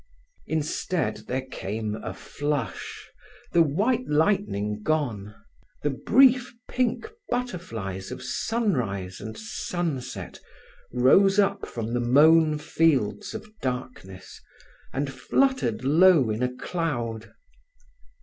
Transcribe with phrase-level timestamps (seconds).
[0.47, 3.07] Instead there came a flush,
[3.51, 5.35] the white lightning gone.
[5.83, 10.39] The brief pink butterflies of sunrise and sunset
[10.91, 14.41] rose up from the mown fields of darkness,
[14.91, 17.31] and fluttered low in a cloud.